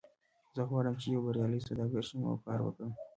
زه 0.55 0.61
غواړم 0.69 0.95
چې 1.01 1.07
یو 1.15 1.23
بریالی 1.25 1.61
سوداګر 1.67 2.01
شم 2.09 2.21
او 2.29 2.35
کار 2.45 2.59
وکړم 2.63 2.91